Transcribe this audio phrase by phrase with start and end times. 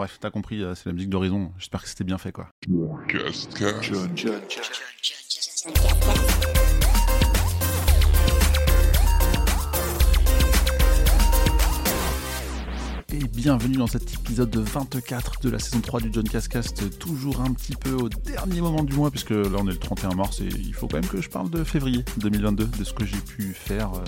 [0.00, 1.52] bref, t'as compris, c'est la musique d'Horizon.
[1.58, 2.48] J'espère que c'était bien fait, quoi.
[13.12, 17.52] et bienvenue dans cet épisode 24 de la saison 3 du John Cascast, toujours un
[17.52, 20.46] petit peu au dernier moment du mois, puisque là on est le 31 mars et
[20.46, 23.52] il faut quand même que je parle de février 2022, de ce que j'ai pu
[23.52, 24.04] faire euh,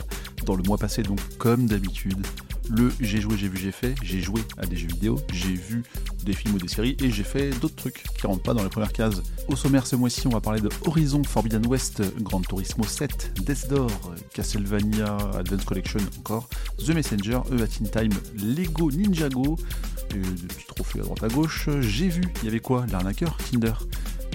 [0.47, 2.25] dans le mois passé, donc comme d'habitude,
[2.71, 5.83] le j'ai joué, j'ai vu, j'ai fait, j'ai joué à des jeux vidéo, j'ai vu
[6.25, 8.69] des films ou des séries et j'ai fait d'autres trucs qui rentrent pas dans les
[8.69, 9.23] premières cases.
[9.49, 13.69] Au sommaire ce mois-ci, on va parler de Horizon Forbidden West, Gran Turismo 7, Death
[13.69, 13.91] Door,
[14.33, 16.49] Castlevania Advance Collection encore,
[16.79, 19.57] The Messenger, E Time, Lego Ninjago,
[20.11, 21.69] des petits trophées à droite à gauche.
[21.81, 22.87] J'ai vu, il y avait quoi?
[22.91, 23.73] L'arnaqueur, Tinder.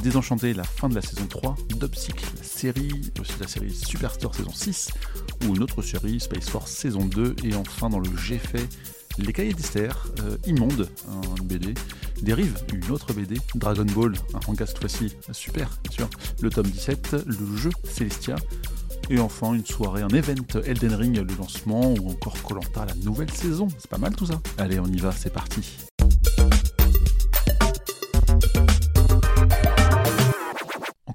[0.01, 4.53] Désenchanté, la fin de la saison 3, Dopsic, la série, aussi la série Superstore saison
[4.53, 4.89] 6,
[5.45, 8.67] ou une autre série, Space Force saison 2, et enfin dans le J'ai fait
[9.17, 11.73] Les Cahiers d'Esther, euh, Immonde, un BD,
[12.21, 16.09] Dérive, une autre BD, Dragon Ball, un manga cette fois-ci, super, bien sûr,
[16.41, 18.35] le tome 17, le jeu Celestia,
[19.09, 23.31] et enfin une soirée, un event Elden Ring, le lancement, ou encore Colanta, la nouvelle
[23.31, 24.39] saison, c'est pas mal tout ça.
[24.57, 25.86] Allez, on y va, c'est parti.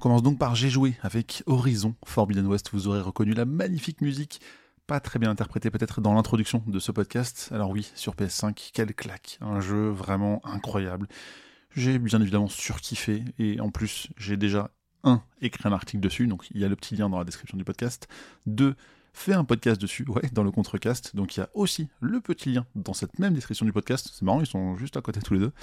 [0.03, 2.71] Commence donc par J'ai joué avec Horizon Forbidden West.
[2.73, 4.41] Vous aurez reconnu la magnifique musique,
[4.85, 7.47] pas très bien interprétée peut-être dans l'introduction de ce podcast.
[7.53, 11.07] Alors oui, sur PS5, quelle claque, un jeu vraiment incroyable.
[11.73, 14.71] J'ai bien évidemment surkiffé et en plus j'ai déjà
[15.05, 17.57] un écrit un article dessus, donc il y a le petit lien dans la description
[17.57, 18.09] du podcast.
[18.45, 18.75] Deux
[19.13, 21.15] fait un podcast dessus, ouais, dans le contrecast.
[21.15, 24.09] Donc il y a aussi le petit lien dans cette même description du podcast.
[24.11, 25.53] C'est marrant, ils sont juste à côté tous les deux.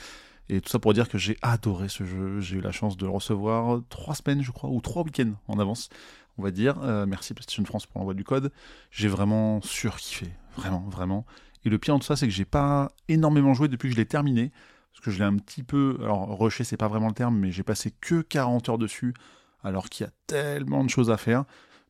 [0.53, 2.41] Et tout ça pour dire que j'ai adoré ce jeu.
[2.41, 5.61] J'ai eu la chance de le recevoir trois semaines, je crois, ou trois week-ends en
[5.61, 5.91] avance,
[6.39, 6.77] on va dire.
[6.83, 8.51] Euh, merci PlayStation France pour l'envoi du code.
[8.91, 10.27] J'ai vraiment surkiffé.
[10.57, 11.25] Vraiment, vraiment.
[11.65, 14.07] Et le pire tout ça, c'est que j'ai pas énormément joué depuis que je l'ai
[14.07, 14.51] terminé.
[14.93, 15.99] Parce que je l'ai un petit peu.
[16.03, 19.15] Alors, rusher, c'est pas vraiment le terme, mais j'ai passé que 40 heures dessus.
[19.63, 21.45] Alors qu'il y a tellement de choses à faire.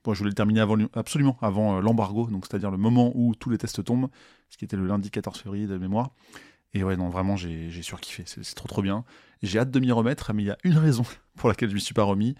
[0.04, 3.34] Bon, je voulais le terminer avant, absolument avant euh, l'embargo, donc c'est-à-dire le moment où
[3.34, 4.08] tous les tests tombent,
[4.48, 6.10] ce qui était le lundi 14 février de mémoire.
[6.74, 8.24] Et ouais, non, vraiment, j'ai surkiffé.
[8.26, 9.04] C'est trop trop bien.
[9.42, 11.04] J'ai hâte de m'y remettre, mais il y a une raison
[11.36, 12.34] pour laquelle je ne m'y suis pas remis.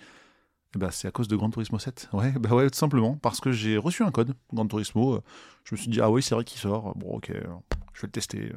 [0.77, 2.11] Bah, c'est à cause de Gran Turismo 7.
[2.13, 3.17] Ouais, bah ouais, tout simplement.
[3.17, 5.21] Parce que j'ai reçu un code Gran Turismo.
[5.65, 6.97] Je me suis dit, ah oui, c'est vrai qu'il sort.
[6.97, 8.53] Bon, ok, je vais le tester.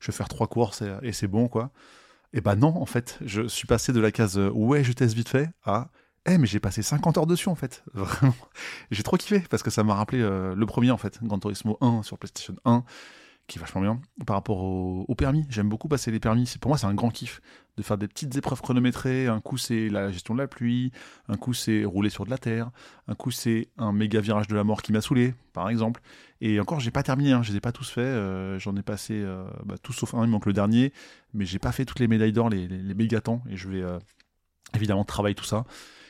[0.00, 1.70] Je vais faire trois courses et, c'est bon, quoi.
[2.34, 5.28] Et bah non, en fait, je suis passé de la case ouais, je teste vite
[5.28, 5.88] fait à
[6.26, 8.34] eh mais j'ai passé 50 heures dessus en fait, vraiment.
[8.90, 11.76] J'ai trop kiffé parce que ça m'a rappelé euh, le premier en fait, Gran Turismo
[11.80, 12.82] 1 sur PlayStation 1
[13.46, 15.44] qui est vachement bien par rapport au, permis.
[15.50, 16.52] J'aime beaucoup passer les permis.
[16.60, 17.40] Pour moi, c'est un grand kiff
[17.76, 19.26] de faire des petites épreuves chronométrées.
[19.26, 20.92] Un coup, c'est la gestion de la pluie.
[21.28, 22.70] Un coup, c'est rouler sur de la terre.
[23.06, 26.00] Un coup, c'est un méga virage de la mort qui m'a saoulé, par exemple.
[26.40, 27.32] Et encore, j'ai pas terminé.
[27.32, 27.42] Hein.
[27.42, 28.04] Je les ai pas tous faits.
[28.04, 30.24] Euh, j'en ai passé euh, bah, tous sauf un.
[30.24, 30.92] Il manque le dernier.
[31.34, 33.42] Mais j'ai pas fait toutes les médailles d'or, les, méga temps.
[33.50, 33.98] Et je vais euh,
[34.74, 35.64] évidemment travailler tout ça.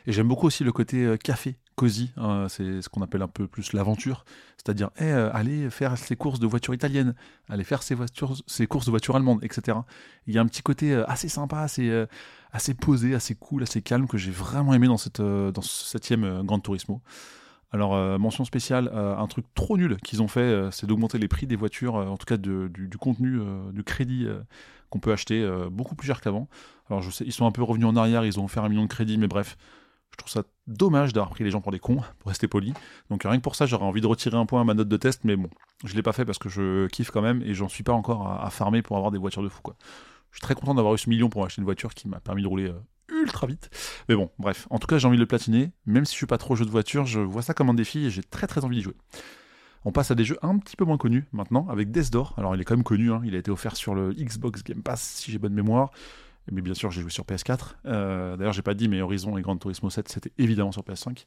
[0.06, 3.47] Et j'aime beaucoup aussi le côté café cosy, hein, c'est ce qu'on appelle un peu
[3.47, 4.25] plus l'aventure,
[4.57, 7.15] c'est-à-dire eh, euh, aller faire ses courses de voitures italiennes,
[7.49, 9.79] aller faire ses, voitures, ses courses de voitures allemandes, etc.
[10.27, 12.07] Il y a un petit côté euh, assez sympa, assez, euh,
[12.53, 16.61] assez posé, assez cool, assez calme que j'ai vraiment aimé dans, cette, ce septième Grand
[16.61, 17.01] Turismo.
[17.73, 21.56] Alors, mention spéciale, un truc trop nul qu'ils ont fait, c'est d'augmenter les prix des
[21.56, 22.71] voitures, en tout cas du,
[23.01, 23.41] contenu,
[23.73, 24.29] du crédit
[24.91, 26.47] qu'on peut acheter beaucoup plus cher qu'avant.
[26.89, 29.19] Alors, ils sont un peu revenus en arrière, ils ont offert un million de crédits,
[29.19, 29.56] mais bref,
[30.15, 32.73] je trouve ça dommage d'avoir pris les gens pour des cons, pour rester poli.
[33.11, 34.97] Donc rien que pour ça, j'aurais envie de retirer un point à ma note de
[34.97, 35.51] test, mais bon,
[35.85, 38.31] je l'ai pas fait parce que je kiffe quand même et j'en suis pas encore
[38.31, 39.61] à, farmer pour avoir des voitures de fou.
[40.31, 42.43] Je suis très content d'avoir eu ce million pour acheter une voiture qui m'a permis
[42.43, 43.71] de rouler euh, ultra vite.
[44.09, 44.69] Mais bon, bref.
[44.71, 45.73] En tout cas, j'ai envie de le platiner.
[45.87, 48.07] Même si je suis pas trop jeu de voiture, je vois ça comme un défi
[48.07, 48.97] et j'ai très très envie d'y jouer.
[49.85, 52.17] On passe à des jeux un petit peu moins connus maintenant, avec Death.
[52.37, 53.21] Alors il est quand même connu, hein.
[53.25, 55.91] il a été offert sur le Xbox Game Pass si j'ai bonne mémoire.
[56.53, 57.77] Mais bien sûr, j'ai joué sur PS4.
[57.87, 61.25] Euh, D'ailleurs, j'ai pas dit, mais Horizon et Gran Turismo 7, c'était évidemment sur PS5.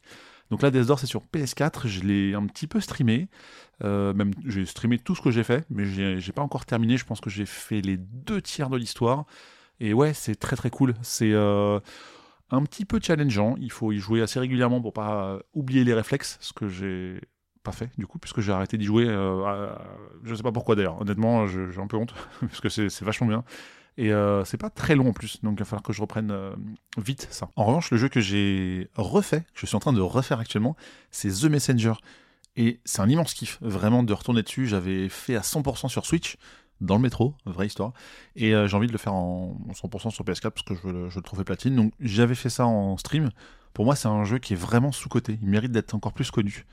[0.50, 1.86] Donc là, Death Door, c'est sur PS4.
[1.86, 3.28] Je l'ai un petit peu streamé.
[3.82, 6.96] Euh, même, j'ai streamé tout ce que j'ai fait, mais j'ai pas encore terminé.
[6.96, 9.24] Je pense que j'ai fait les deux tiers de l'histoire.
[9.80, 10.94] Et ouais, c'est très très cool.
[11.02, 11.80] C'est euh,
[12.50, 13.56] un petit peu challengeant.
[13.58, 17.20] Il faut y jouer assez régulièrement pour pas oublier les réflexes, ce que j'ai
[17.62, 19.06] pas fait du coup, puisque j'ai arrêté d'y jouer.
[19.08, 19.74] Euh,
[20.24, 21.00] je sais pas pourquoi d'ailleurs.
[21.00, 23.44] Honnêtement, j'ai un peu honte, parce que c'est vachement bien.
[23.98, 26.30] Et euh, c'est pas très long en plus, donc il va falloir que je reprenne
[26.30, 26.54] euh,
[26.98, 27.50] vite ça.
[27.56, 30.76] En revanche, le jeu que j'ai refait, que je suis en train de refaire actuellement,
[31.10, 31.94] c'est The Messenger.
[32.54, 34.68] Et c'est un immense kiff, vraiment, de retourner dessus.
[34.68, 36.36] J'avais fait à 100% sur Switch,
[36.80, 37.92] dans le métro, vraie histoire.
[38.36, 41.22] Et euh, j'ai envie de le faire en 100% sur PS4 parce que je le,
[41.22, 41.74] trouver platine.
[41.74, 43.30] Donc j'avais fait ça en stream.
[43.74, 45.40] Pour moi, c'est un jeu qui est vraiment sous-coté.
[45.42, 46.66] Il mérite d'être encore plus connu.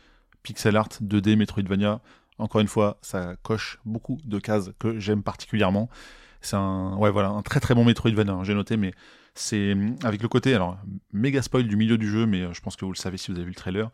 [0.44, 2.02] Pixel art, 2D, Metroidvania.
[2.38, 5.90] Encore une fois, ça coche beaucoup de cases que j'aime particulièrement
[6.46, 8.94] C'est un, voilà, un très très bon Metroidvania, hein, j'ai noté, mais
[9.34, 10.78] c'est avec le côté, alors,
[11.12, 13.38] méga spoil du milieu du jeu, mais je pense que vous le savez si vous
[13.38, 13.90] avez vu le trailer.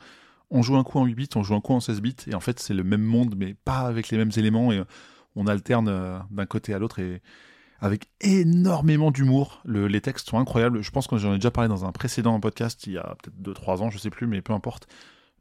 [0.50, 2.36] On joue un coup en 8 bits, on joue un coup en 16 bits, et
[2.36, 4.84] en fait, c'est le même monde, mais pas avec les mêmes éléments, et
[5.36, 7.22] on alterne d'un côté à l'autre, et
[7.80, 9.64] avec énormément d'humour.
[9.66, 10.82] les textes sont incroyables.
[10.82, 13.42] Je pense que j'en ai déjà parlé dans un précédent podcast, il y a peut-être
[13.42, 14.88] 2-3 ans, je sais plus, mais peu importe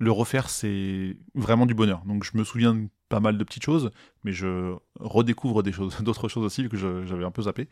[0.00, 2.02] le refaire, c'est vraiment du bonheur.
[2.06, 3.90] Donc je me souviens de pas mal de petites choses,
[4.24, 5.62] mais je redécouvre
[6.02, 7.68] d'autres choses aussi, que j'avais un peu zappé.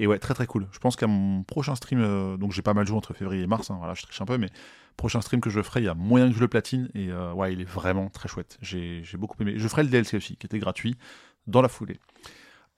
[0.00, 0.66] Et ouais, très très cool.
[0.72, 3.46] Je pense qu'à mon prochain stream, euh, donc j'ai pas mal joué entre février et
[3.46, 4.48] mars, hein, voilà, je triche un peu, mais
[4.96, 7.32] prochain stream que je ferai, il y a moyen que je le platine, et euh,
[7.32, 8.58] ouais, il est vraiment très chouette.
[8.60, 9.54] J'ai beaucoup aimé.
[9.56, 10.96] Je ferai le DLC aussi, qui était gratuit,
[11.46, 12.00] dans la foulée.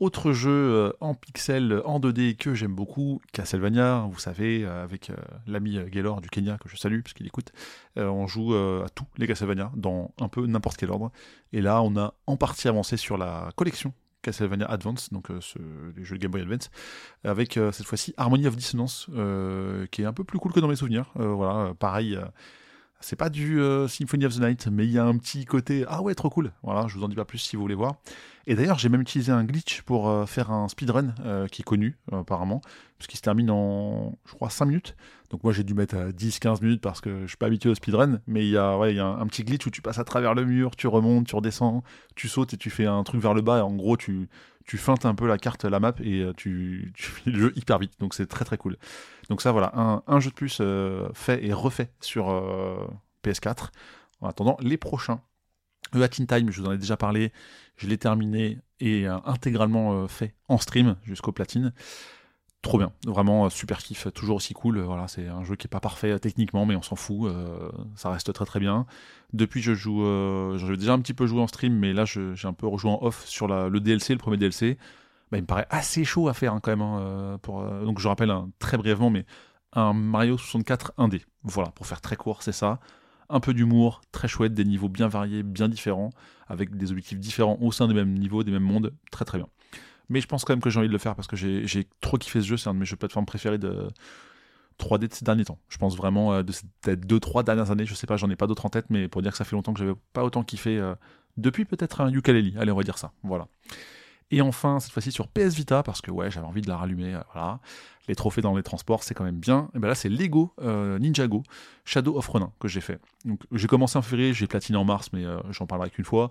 [0.00, 5.10] Autre jeu euh, en pixel, en 2D que j'aime beaucoup, Castlevania, vous savez, euh, avec
[5.10, 5.14] euh,
[5.46, 7.52] l'ami Gaylor du Kenya, que je salue parce qu'il écoute,
[7.96, 11.12] on joue à tous les Castlevania, dans un peu n'importe quel ordre.
[11.52, 13.92] Et là, on a en partie avancé sur la collection
[14.22, 15.58] Castlevania Advance, donc ce,
[15.94, 16.70] les jeux de Game Boy Advance,
[17.22, 19.10] avec cette fois-ci Harmony of Dissonance,
[19.90, 21.10] qui est un peu plus cool que dans mes souvenirs.
[21.14, 22.18] voilà, pareil
[23.00, 25.84] c'est pas du euh, Symphony of the Night, mais il y a un petit côté
[25.88, 26.52] ah ouais trop cool.
[26.62, 27.96] Voilà, je vous en dis pas plus si vous voulez voir.
[28.46, 31.64] Et d'ailleurs, j'ai même utilisé un glitch pour euh, faire un speedrun euh, qui est
[31.64, 32.60] connu apparemment,
[32.98, 34.96] puisqu'il se termine en je crois 5 minutes.
[35.30, 37.74] Donc moi j'ai dû mettre à 10-15 minutes parce que je suis pas habitué au
[37.74, 39.98] speedrun, mais il y a ouais, il y a un, petit glitch où tu passes
[39.98, 41.84] à travers le mur, tu remontes, tu redescends,
[42.16, 44.28] tu sautes et tu fais un truc vers le bas et en gros tu
[44.66, 47.78] tu feintes un peu la carte, la map et tu, tu fais le jeu hyper
[47.78, 47.92] vite.
[47.98, 48.76] Donc c'est très très cool.
[49.30, 49.72] Donc ça voilà,
[50.06, 52.86] un, jeu de plus euh, fait et refait sur euh,
[53.24, 53.70] PS4.
[54.20, 55.20] En attendant les prochains.
[55.92, 57.32] Le Hat in Time, je vous en ai déjà parlé,
[57.76, 61.72] je l'ai terminé et euh, intégralement fait en stream jusqu'au platine.
[62.62, 64.80] Trop bien, vraiment super kiff, toujours aussi cool.
[64.80, 67.32] Voilà, c'est un jeu qui est pas parfait techniquement, mais on s'en fout,
[67.96, 68.84] ça reste très très bien.
[69.32, 70.04] Depuis, je joue,
[70.58, 72.98] j'avais déjà un petit peu joué en stream, mais là, j'ai un peu rejoué en
[73.00, 74.76] off sur le DLC, le premier DLC.
[75.30, 76.82] Bah, il me paraît assez chaud à faire hein, quand même.
[76.82, 79.24] Hein, euh, euh, donc je rappelle très brièvement, mais
[79.72, 81.22] un Mario 64 1D.
[81.44, 82.80] Voilà, pour faire très court, c'est ça.
[83.28, 86.10] Un peu d'humour, très chouette, des niveaux bien variés, bien différents,
[86.48, 89.46] avec des objectifs différents au sein des mêmes niveaux, des mêmes mondes, très très bien.
[90.10, 92.18] Mais je pense quand même que j'ai envie de le faire parce que j'ai trop
[92.18, 93.88] kiffé ce jeu, c'est un de mes jeux de plateforme préférés de
[94.78, 95.58] 3D de ces derniers temps.
[95.68, 98.36] Je pense vraiment euh, de ces peut-être 2-3 dernières années, je sais pas, j'en ai
[98.36, 100.42] pas d'autres en tête, mais pour dire que ça fait longtemps que j'avais pas autant
[100.42, 100.80] kiffé
[101.36, 103.46] depuis peut-être un ukulele, allez on va dire ça, voilà.
[104.30, 107.14] Et enfin, cette fois-ci sur PS Vita, parce que ouais, j'avais envie de la rallumer,
[107.14, 107.60] euh, voilà.
[108.08, 109.68] Les trophées dans les transports, c'est quand même bien.
[109.74, 111.42] Et ben là, c'est Lego euh, Ninjago
[111.84, 113.00] Shadow of Ronin que j'ai fait.
[113.24, 116.30] Donc j'ai commencé en février, j'ai platiné en mars, mais euh, j'en parlerai qu'une fois.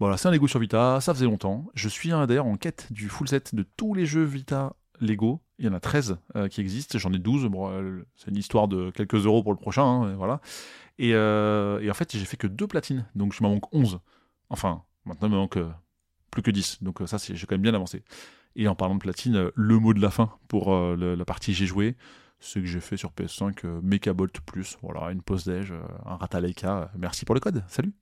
[0.00, 1.66] Voilà, c'est un Lego sur Vita, ça faisait longtemps.
[1.74, 5.40] Je suis d'ailleurs en quête du full set de tous les jeux Vita Lego.
[5.58, 6.18] Il y en a 13
[6.50, 7.46] qui existent, j'en ai 12.
[7.46, 7.70] Bon,
[8.16, 10.40] c'est une histoire de quelques euros pour le prochain, hein, voilà.
[10.98, 14.00] Et, et, en fait, j'ai fait que deux platines, donc je m'en manque 11.
[14.50, 15.58] Enfin, maintenant, il me manque
[16.34, 16.82] plus que 10.
[16.82, 18.02] Donc euh, ça, j'ai quand même bien avancé.
[18.56, 21.54] Et en parlant de platine, euh, le mot de la fin pour euh, la partie
[21.54, 21.96] j'ai joué,
[22.40, 24.76] ce que j'ai fait sur PS5 Mechabolt Plus.
[24.82, 25.72] Voilà, une pause déj,
[26.04, 26.90] un Rataleika.
[26.98, 27.64] Merci pour le code.
[27.68, 27.92] Salut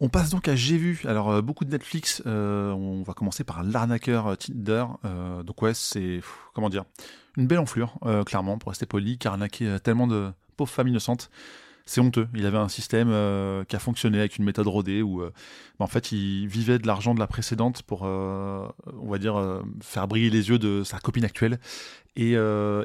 [0.00, 1.00] On passe donc à J'ai vu.
[1.04, 2.22] Alors, beaucoup de Netflix.
[2.26, 4.84] on va commencer par l'arnaqueur Tinder.
[5.44, 6.20] donc, ouais, c'est.
[6.52, 6.84] Comment dire?
[7.36, 11.30] Une belle enflure, clairement, pour rester poli, car arnaquer tellement de pauvres femmes innocentes
[11.86, 12.28] c'est honteux.
[12.34, 15.32] Il avait un système euh, qui a fonctionné avec une méthode rodée où, euh,
[15.78, 18.66] bah, en fait, il vivait de l'argent de la précédente pour, euh,
[19.00, 21.58] on va dire, faire briller les yeux de sa copine actuelle.
[22.16, 22.36] Et,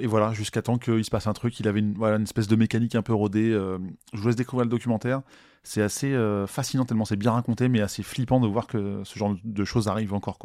[0.05, 1.59] voilà, jusqu'à temps qu'il se passe un truc.
[1.59, 3.51] Il avait une, espèce de mécanique un peu rodée.
[3.51, 5.21] je vous laisse découvrir le documentaire.
[5.63, 6.15] C'est assez
[6.47, 9.87] fascinant tellement c'est bien raconté, mais assez flippant de voir que ce genre de choses
[9.87, 10.39] arrivent encore.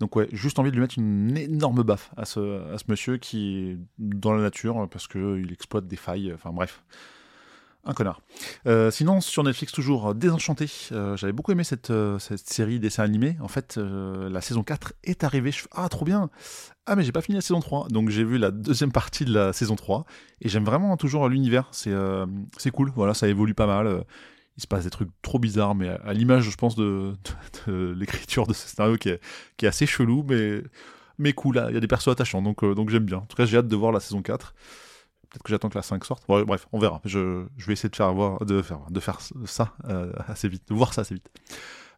[0.00, 4.32] Donc ouais, juste envie de lui mettre une énorme baffe à ce, monsieur qui dans
[4.32, 6.32] la nature parce qu'il exploite des failles.
[6.32, 6.82] Enfin bref
[7.84, 8.20] un connard.
[8.66, 10.66] Euh, sinon, sur Netflix, toujours Désenchanté.
[10.92, 13.36] Euh, j'avais beaucoup aimé cette, euh, série dessin animé.
[13.40, 15.52] En fait, la saison 4 est arrivée.
[15.72, 16.30] Ah, trop bien
[16.86, 17.88] Ah, mais j'ai pas fini la saison 3.
[17.88, 20.04] Donc, j'ai vu la deuxième partie de la saison 3.
[20.42, 21.68] Et j'aime vraiment toujours l'univers.
[21.72, 21.90] C'est
[22.72, 22.92] cool.
[22.94, 24.04] Voilà, ça évolue pas mal.
[24.56, 27.14] Il se passe des trucs trop bizarres, mais à, l'image, je pense, de,
[27.66, 29.20] l'écriture de ce scénario qui est,
[29.56, 30.62] qui est assez chelou, mais,
[31.18, 31.64] mais cool.
[31.68, 33.18] Il y a des persos attachants, donc, donc j'aime bien.
[33.18, 34.54] En tout cas, j'ai hâte de voir la saison 4.
[35.30, 36.24] Peut-être que j'attends que la 5 sorte.
[36.26, 37.00] bref, on verra.
[37.04, 40.74] Je, vais essayer de faire, voir, de faire, de faire ça euh, assez vite, de
[40.74, 41.30] voir ça assez vite.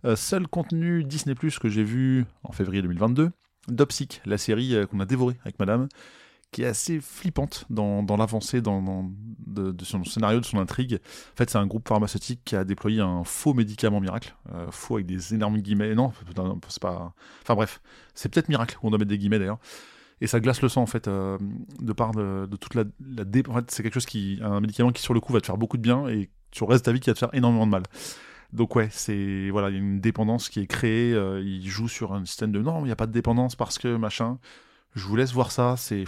[0.05, 3.31] Euh, seul contenu Disney Plus que j'ai vu en février 2022,
[3.69, 5.89] Dopsic, la série euh, qu'on a dévorée avec madame,
[6.51, 9.11] qui est assez flippante dans, l'avancée dans,
[9.47, 11.01] de, son scénario, de son intrigue.
[11.33, 14.35] En fait, c'est un groupe pharmaceutique qui a déployé un faux médicament miracle,
[14.71, 15.95] faux avec des énormes guillemets.
[15.95, 16.13] Non,
[16.69, 17.15] c'est pas.
[17.41, 17.81] Enfin bref,
[18.13, 19.61] c'est peut-être miracle, on doit mettre des guillemets d'ailleurs
[20.23, 21.37] et ça glace le sang en fait euh,
[21.81, 22.85] de part de, toute la,
[23.17, 23.25] la
[23.67, 25.83] c'est quelque chose qui un médicament qui sur le coup va te faire beaucoup de
[25.83, 27.83] bien et sur le reste de ta vie qui va te faire énormément de mal
[28.53, 31.11] Donc ouais, c'est voilà, il y a une dépendance qui est créée.
[31.43, 33.97] il joue sur un système de non, il n'y a pas de dépendance parce que
[33.97, 34.39] machin.
[34.95, 35.77] Je vous laisse voir ça.
[35.79, 36.05] C'est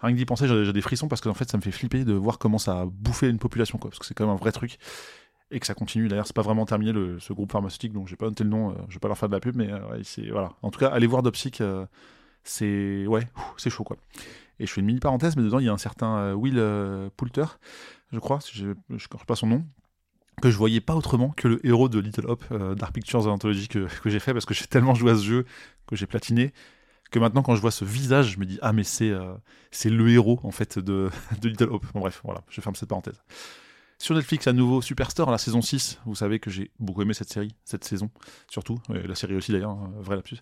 [0.00, 2.04] rien que d'y penser, j'ai des frissons parce que en fait, ça me fait flipper
[2.04, 3.88] de voir comment ça a bouffé une population, quoi.
[3.88, 4.76] Parce que c'est quand même un vrai truc
[5.50, 6.08] et que ça continue.
[6.08, 8.76] D'ailleurs, c'est pas vraiment terminé ce groupe pharmaceutique, donc j'ai pas noté le nom.
[8.90, 9.70] je vais pas leur faire de la pub, mais
[10.02, 10.52] c'est voilà.
[10.60, 11.62] En tout cas, allez voir Dopsic.
[12.48, 13.96] C'est ouais, c'est chaud quoi.
[14.60, 16.60] Et je fais une mini parenthèse, mais dedans il y a un certain Will
[17.16, 17.44] Poulter,
[18.12, 19.64] je crois, je ne connais pas son nom,
[20.40, 23.68] que je voyais pas autrement que le héros de Little Hop euh, Dark Pictures Anthology
[23.68, 25.44] que, que j'ai fait parce que j'ai tellement joué à ce jeu
[25.86, 26.52] que j'ai platiné
[27.10, 29.34] que maintenant quand je vois ce visage je me dis ah mais c'est euh,
[29.70, 32.88] c'est le héros en fait de, de Little Hope bon bref voilà je ferme cette
[32.88, 33.22] parenthèse
[33.98, 37.30] sur Netflix à nouveau Superstore la saison 6 vous savez que j'ai beaucoup aimé cette
[37.30, 38.10] série cette saison
[38.48, 38.78] surtout.
[38.88, 40.38] La série aussi d'ailleurs hein, vrai lapsus.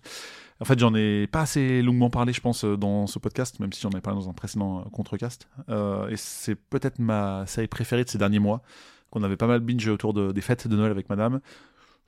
[0.59, 3.81] En fait j'en ai pas assez longuement parlé je pense dans ce podcast même si
[3.81, 5.49] j'en ai parlé dans un précédent contrecast.
[5.69, 8.61] Euh, et c'est peut-être ma série préférée de ces derniers mois
[9.09, 11.39] qu'on avait pas mal binge autour des fêtes de Noël avec madame.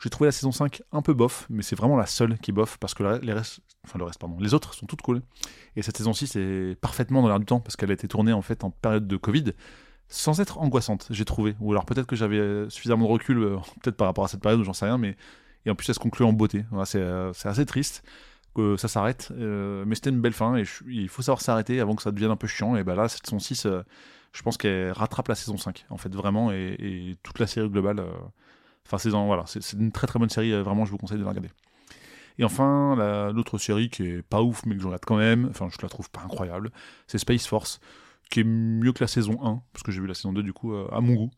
[0.02, 2.78] J'ai trouvé la saison 5 un peu bof, mais c'est vraiment la seule qui bof
[2.78, 5.22] parce que les, restes, enfin le reste, pardon, les autres sont toutes cool.
[5.76, 8.32] Et cette saison 6 est parfaitement dans l'air du temps parce qu'elle a été tournée
[8.32, 9.54] en fait en période de Covid
[10.10, 11.56] sans être angoissante, j'ai trouvé.
[11.60, 14.64] Ou alors peut-être que j'avais suffisamment de recul, euh, peut-être par rapport à cette période,
[14.64, 15.16] j'en sais rien, mais
[15.66, 16.66] et en plus elle se conclut en beauté.
[16.74, 18.04] Euh, c'est assez triste
[18.56, 21.96] que ça s'arrête, euh, mais c'était une belle fin et il faut savoir s'arrêter avant
[21.96, 22.76] que ça devienne un peu chiant.
[22.76, 23.68] Et bah là, cette saison 6,
[24.34, 28.00] je pense qu'elle rattrape la saison 5, en fait, vraiment, et, toute la série globale.
[28.00, 28.12] Euh,
[28.86, 31.24] enfin, c'est voilà, c'est une très très bonne série, euh, vraiment, je vous conseille de
[31.24, 31.50] la regarder.
[32.38, 32.96] Et enfin,
[33.34, 35.90] l'autre série qui est pas ouf, mais que je regarde quand même, enfin, je la
[35.90, 36.72] trouve pas incroyable,
[37.06, 37.82] c'est Space Force,
[38.30, 40.54] qui est mieux que la saison 1, parce que j'ai vu la saison 2 du
[40.54, 41.32] coup, euh, à mon goût.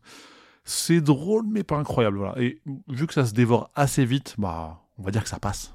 [0.64, 2.40] C'est drôle, mais pas incroyable, voilà.
[2.40, 5.74] Et vu que ça se dévore assez vite, bah, on va dire que ça passe.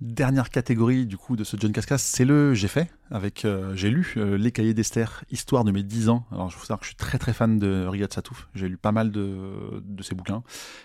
[0.00, 3.90] Dernière catégorie du coup de ce John Cascas, c'est le j'ai fait avec euh, j'ai
[3.90, 6.24] lu euh, les cahiers d'Esther, histoire de mes 10 ans.
[6.30, 8.48] Alors je faut savoir que je suis très très fan de Riyad Satouf.
[8.54, 10.42] J'ai lu pas mal de, de ses bouquins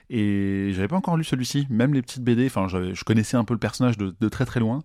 [0.10, 2.46] et j'avais pas encore lu celui-ci, même les petites BD.
[2.48, 4.82] Enfin, je connaissais un peu le personnage de, de très très loin.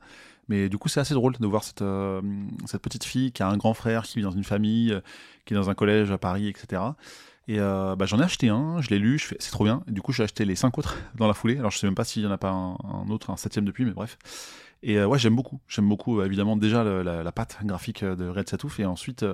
[0.51, 2.23] Mais du coup, c'est assez drôle de voir cette, euh,
[2.65, 4.99] cette petite fille qui a un grand frère, qui vit dans une famille,
[5.45, 6.81] qui est dans un collège à Paris, etc.
[7.49, 9.83] Et euh, bah, j'en ai acheté un, je l'ai lu, c'est trop bien.
[9.89, 11.59] du coup, j'ai acheté les cinq autres dans la foulée.
[11.59, 13.87] Alors, je sais même pas s'il y en a pas un, autre, un septième depuis,
[13.87, 14.19] mais bref.
[14.83, 15.59] Et euh, ouais, j'aime beaucoup.
[15.67, 19.25] J'aime beaucoup, euh, évidemment, déjà la, la, patte graphique de Red Satouf et ensuite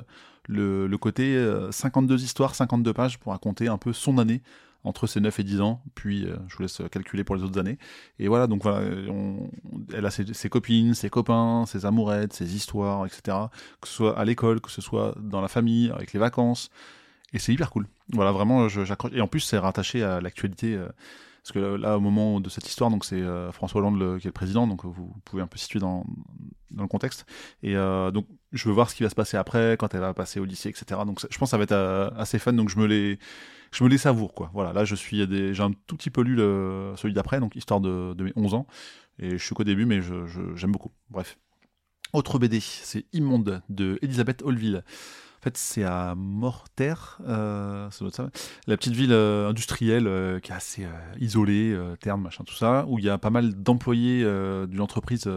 [0.46, 1.36] le, le, côté
[1.72, 4.42] 52 histoires, 52 pages pour raconter un peu son année
[4.84, 7.78] entre ses 9 et 10 ans, puis je vous laisse calculer pour les autres années.
[8.18, 8.86] Et voilà, donc voilà,
[9.92, 13.36] elle a ses, ses, copines, ses copains, ses amourettes, ses histoires, etc.
[13.80, 16.70] Que ce soit à l'école, que ce soit dans la famille, avec les vacances.
[17.34, 17.88] Et c'est hyper cool.
[18.12, 19.12] Voilà, vraiment, j'accroche.
[19.12, 20.74] Et en plus, c'est rattaché à l'actualité.
[20.74, 20.88] Euh,
[21.42, 24.32] parce que là, au moment de cette histoire, c'est euh, François Hollande qui est le
[24.32, 26.06] président, donc vous pouvez un peu situer dans,
[26.74, 27.26] le contexte.
[27.62, 30.14] Et euh, donc, je veux voir ce qui va se passer après, quand elle va
[30.14, 31.02] passer au lycée, etc.
[31.04, 32.54] Donc, je pense que ça va être assez fun.
[32.54, 34.50] Donc, je me les, savoure, quoi.
[34.54, 36.36] Voilà, là, j'ai un tout petit peu lu
[36.96, 38.66] celui d'après, donc histoire de, de, mes 11 ans.
[39.18, 40.00] Et je suis qu'au début, mais
[40.54, 40.92] j'aime beaucoup.
[41.10, 41.36] Bref.
[42.14, 44.84] Autre BD, c'est Immonde de Elisabeth Holville.
[45.44, 47.90] Fait, c'est à Mortaire, euh,
[48.66, 50.86] la petite ville euh, industrielle euh, qui est assez
[51.20, 54.24] isolée, terne, machin, tout ça, où il y a pas mal d'employés
[54.66, 55.28] d'une entreprise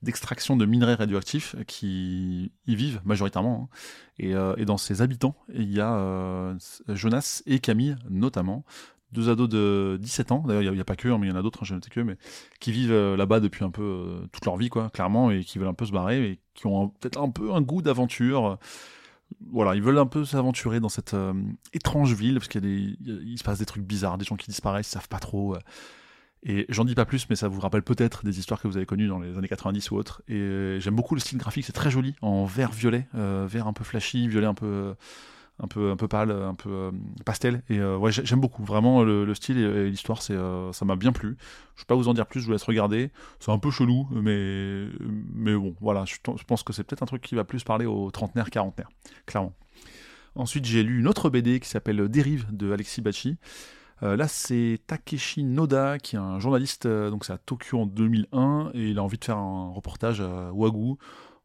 [0.00, 3.68] d'extraction de minerais radioactifs qui y vivent majoritairement.
[4.22, 4.54] Hein.
[4.58, 6.54] Et, dans ces habitants, il y a
[6.86, 8.64] Jonas et Camille, notamment,
[9.10, 11.32] deux ados de 17 ans, d'ailleurs il n'y a, pas que, hein, mais il y
[11.32, 12.16] en a d'autres, hein, que, mais
[12.60, 15.74] qui vivent là-bas depuis un peu toute leur vie, quoi, clairement, et qui veulent un
[15.74, 18.60] peu se barrer, et qui ont peut-être un peu un goût d'aventure
[19.50, 21.34] voilà, ils veulent un peu s'aventurer dans cette euh,
[21.72, 24.92] étrange ville parce qu'il il se passe des trucs bizarres, des gens qui disparaissent, ils
[24.92, 25.54] savent pas trop.
[25.54, 25.58] Euh.
[26.42, 28.86] et j'en dis pas plus, mais ça vous rappelle peut-être des histoires que vous avez
[28.86, 30.22] connues dans les années 90 ou autres.
[30.28, 33.72] Et euh, j'aime beaucoup le style graphique, c'est très joli, en vert violet, vert un
[33.72, 34.94] peu flashy, violet un peu
[35.62, 36.90] un peu un peu pâle, un peu euh,
[37.24, 37.62] pastel.
[37.68, 40.20] Et euh, ouais, j'aime beaucoup vraiment le, style et, l'histoire.
[40.20, 41.36] C'est euh, ça m'a bien plu.
[41.76, 42.40] Je vais pas vous en dire plus.
[42.40, 43.10] Je vous laisse regarder.
[43.38, 44.86] C'est un peu chelou, mais
[45.32, 46.04] mais bon, voilà.
[46.04, 46.16] Je,
[46.46, 48.90] pense que c'est peut-être un truc qui va plus parler aux trentenaires, quarantenaires,
[49.24, 49.54] clairement.
[50.34, 53.36] Ensuite, j'ai lu une autre BD qui s'appelle Dérive de Alexis Bachi.
[54.00, 58.88] là, c'est Takeshi Noda, qui est un journaliste, donc c'est à Tokyo en 2001, et
[58.88, 60.96] il a envie de faire un reportage à Wagu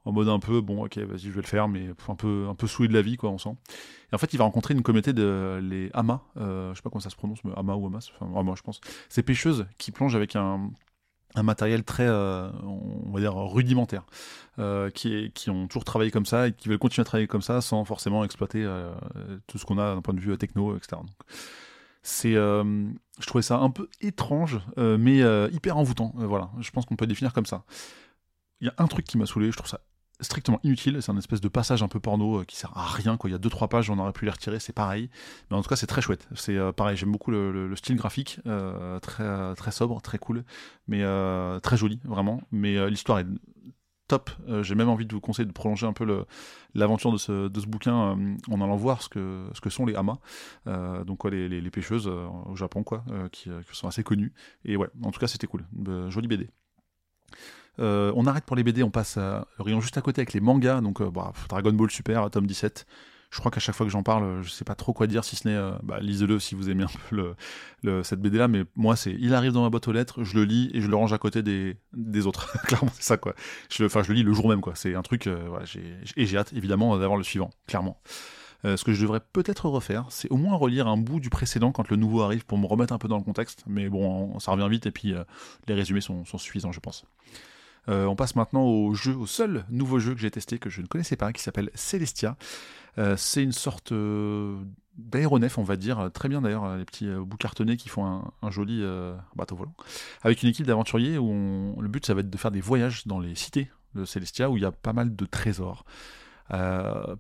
[0.08, 2.56] en mode un peu bon ok vas-y je vais le faire mais un peu un
[2.56, 3.56] peu saoulé de la vie quoi on sent
[4.12, 6.90] et en fait il va rencontrer une communauté de les Hamas euh, je sais pas
[6.90, 9.92] comment ça se prononce mais Hamas ou Hamas enfin moi je pense ces pêcheuses qui
[9.92, 10.72] plongent avec un
[11.36, 14.04] un matériel très, euh, on va dire, rudimentaire,
[14.60, 17.42] euh, qui, qui ont toujours travaillé comme ça et qui veulent continuer à travailler comme
[17.42, 18.92] ça sans forcément exploiter euh,
[19.46, 20.98] tout ce qu'on a d'un point de vue techno, etc.
[20.98, 21.16] Donc,
[22.02, 25.18] c'est, je trouvais ça un peu étrange, mais
[25.52, 26.14] hyper envoûtant.
[26.16, 27.66] voilà, je pense qu'on peut définir comme ça.
[28.62, 29.82] Il y a un truc qui m'a saoulé, je trouve ça
[30.20, 31.02] strictement inutile.
[31.02, 33.18] C'est un espèce de passage un peu porno qui sert à rien.
[33.18, 33.30] Quoi.
[33.30, 35.10] Il y a 2-3 pages, on aurait pu les retirer, c'est pareil.
[35.50, 36.28] Mais en tout cas, c'est très chouette.
[36.36, 38.40] C'est pareil, j'aime beaucoup le, style graphique,
[39.02, 40.44] très, très sobre, très cool,
[40.88, 41.04] mais
[41.62, 42.42] très joli, vraiment.
[42.52, 43.28] Mais l'histoire est
[44.08, 44.30] top.
[44.48, 46.26] Euh, j'ai même envie de vous conseiller de prolonger un peu
[46.74, 49.86] l'aventure de ce, de ce bouquin euh, en allant voir ce que, ce que sont
[49.86, 50.18] les hamas,
[50.68, 54.34] euh, donc quoi, les, les, pêcheuses au Japon, quoi, qui, sont assez connues.
[54.66, 55.66] Et ouais, en tout cas, c'était cool.
[56.10, 56.50] jolie BD.
[57.80, 60.82] On arrête pour les BD, on passe à rayon juste à côté avec les mangas.
[60.82, 62.86] Donc, bah, Dragon Ball Super, tome 17
[63.30, 65.36] je crois qu'à chaque fois que j'en parle, je sais pas trop quoi dire, si
[65.36, 67.36] ce n'est euh, bah, lisez-le si vous aimez un peu
[67.84, 68.48] le, cette BD là.
[68.48, 70.88] Mais moi, c'est il arrive dans ma boîte aux lettres, je le lis et je
[70.88, 72.58] le range à côté des, autres.
[72.68, 73.34] Clairement, c'est ça quoi.
[73.70, 74.74] Je, enfin, je le lis le jour même quoi.
[74.76, 75.28] C'est un truc.
[75.28, 75.60] Euh,
[76.16, 77.50] et j'ai hâte évidemment d'avoir le suivant.
[77.68, 78.02] Clairement.
[78.66, 81.72] Euh, ce que je devrais peut-être refaire, c'est au moins relire un bout du précédent
[81.72, 83.64] quand le nouveau arrive pour me remettre un peu dans le contexte.
[83.68, 85.14] Mais bon, ça revient vite et puis
[85.68, 87.06] les résumés sont, suffisants, je pense.
[87.88, 90.88] on passe maintenant au jeu, au seul nouveau jeu que j'ai testé que je ne
[90.88, 92.36] connaissais pas, qui s'appelle Celestia.
[92.98, 94.58] Euh, c'est une sorte euh,
[94.98, 98.52] d'aéronef, on va dire, très bien d'ailleurs, les petits euh, bouts cartonnés qui font un,
[98.52, 98.84] joli
[99.36, 99.76] bateau volant,
[100.24, 103.20] avec une équipe d'aventuriers où le but ça va être de faire des voyages dans
[103.20, 105.86] les cités de Celestia où il y a pas mal de trésors.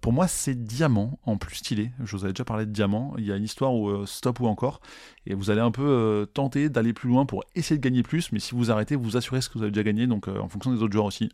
[0.02, 1.92] Pour moi, c'est diamant en plus stylé.
[2.04, 3.14] Je vous avais déjà parlé de diamant.
[3.18, 4.80] Il y a une histoire où stop ou encore,
[5.26, 8.40] et vous allez un peu tenter d'aller plus loin pour essayer de gagner plus, mais
[8.40, 10.82] si vous arrêtez, vous assurez ce que vous avez déjà gagné, donc en fonction des
[10.82, 11.30] autres joueurs aussi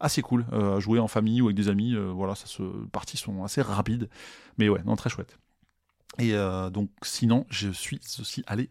[0.00, 1.94] assez cool euh, à jouer en famille ou avec des amis.
[1.94, 4.08] Euh, voilà, ça se, parties sont assez rapides,
[4.58, 5.38] mais ouais, non, très chouette.
[6.18, 8.68] Et euh, donc, sinon, je suis aussi allé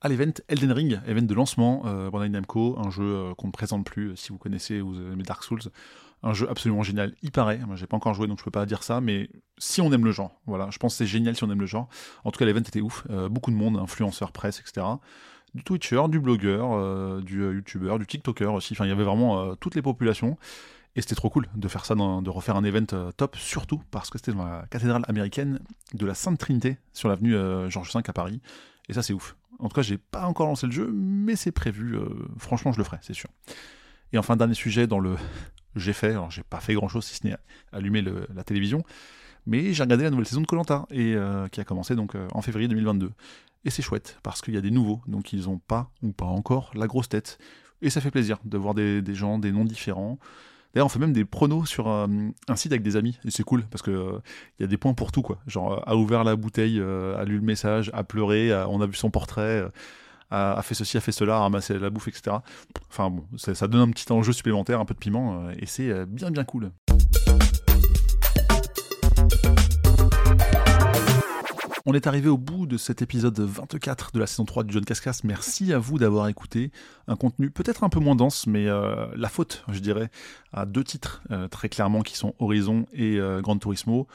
[0.00, 3.84] à l'event Elden Ring, event de lancement euh, Bandai Namco, un jeu qu'on ne présente
[3.84, 5.62] plus si vous connaissez ou vous aimez Dark Souls.
[6.22, 7.58] Un jeu absolument génial, il paraît.
[7.66, 10.04] Moi, j'ai pas encore joué donc je peux pas dire ça, mais si on aime
[10.04, 11.88] le genre, voilà, je pense que c'est génial si on aime le genre.
[12.24, 14.84] En tout cas, l'event était ouf, beaucoup de monde, influenceurs, presse, etc
[15.56, 18.74] du Twitcher, du blogueur, euh, du euh, YouTuber, du TikToker aussi.
[18.74, 20.36] Enfin, il y avait vraiment euh, toutes les populations.
[20.94, 22.86] Et c'était trop cool de faire ça, de refaire un event
[23.18, 25.60] top, surtout parce que c'était dans la cathédrale américaine
[25.92, 27.34] de la Sainte Trinité sur l'avenue
[27.68, 28.40] Georges V à Paris.
[28.88, 29.36] Et ça, c'est ouf.
[29.58, 31.98] En tout cas, j'ai pas encore lancé le jeu, mais c'est prévu.
[32.38, 33.28] franchement, je le ferai, c'est sûr.
[34.14, 35.16] Et enfin, dernier sujet dans le
[35.76, 37.36] j'ai fait, alors j'ai pas fait grand chose si ce n'est
[37.72, 38.82] allumer la télévision,
[39.46, 41.14] mais j'ai regardé la nouvelle saison de Colanta et
[41.52, 43.12] qui a commencé donc en février 2022.
[43.66, 46.24] Et c'est chouette, parce qu'il y a des nouveaux, donc ils n'ont pas, ou pas
[46.24, 47.36] encore, la grosse tête.
[47.82, 50.20] Et ça fait plaisir de voir des, gens, des noms différents.
[50.72, 52.06] D'ailleurs, on fait même des pronos sur euh,
[52.46, 54.20] un site avec des amis, et c'est cool, parce euh,
[54.58, 55.38] il y a des points pour tout, quoi.
[55.48, 59.10] Genre, a ouvert la bouteille, a lu le message, a pleuré, on a vu son
[59.10, 59.64] portrait,
[60.30, 62.36] a, fait ceci, a fait cela, a ramassé la bouffe, etc.
[62.88, 66.30] Enfin bon, ça, donne un petit enjeu supplémentaire, un peu de piment, et c'est bien
[66.30, 66.70] bien cool.
[71.88, 74.84] On est arrivé au bout de cet épisode 24 de la saison 3 du John
[74.84, 75.20] Cascas.
[75.22, 76.72] Merci à vous d'avoir écouté.
[77.06, 80.10] Un contenu peut-être un peu moins dense, mais euh, la faute, je dirais,
[80.52, 84.08] à deux titres euh, très clairement qui sont Horizon et euh, Gran Turismo.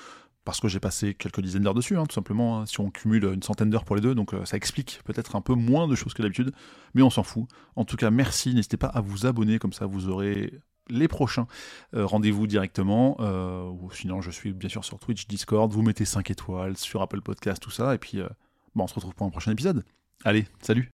[0.44, 3.26] Parce que j'ai passé quelques dizaines d'heures dessus, hein, tout simplement, hein, si on cumule
[3.26, 6.16] une centaine d'heures pour les deux, donc ça explique peut-être un peu moins de choses
[6.16, 6.52] que d'habitude,
[6.96, 7.48] mais on s'en fout.
[7.76, 10.52] En tout cas, merci, n'hésitez pas à vous abonner, comme ça vous aurez
[10.92, 11.48] les prochains
[11.96, 13.18] euh, rendez-vous directement.
[13.20, 15.72] Euh, ou sinon, je suis bien sûr sur Twitch, Discord.
[15.72, 17.96] Vous mettez 5 étoiles sur Apple Podcast, tout ça.
[17.96, 18.28] Et puis, euh,
[18.76, 19.84] bon, on se retrouve pour un prochain épisode.
[20.24, 20.92] Allez, salut.